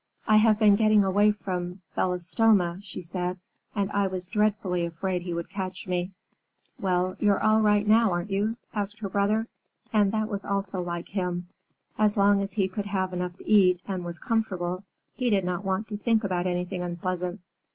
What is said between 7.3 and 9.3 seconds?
all right now, aren't you?" asked her